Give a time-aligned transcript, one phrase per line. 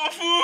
[0.00, 0.37] of food.